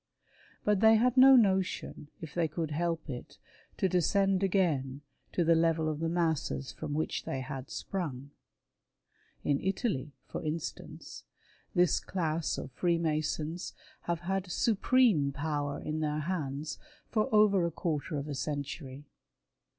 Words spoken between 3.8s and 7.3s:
descend again to the level of the masses from which